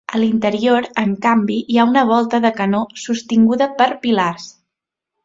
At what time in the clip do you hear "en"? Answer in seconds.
1.01-1.11